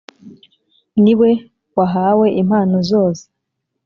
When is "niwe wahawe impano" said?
1.03-2.77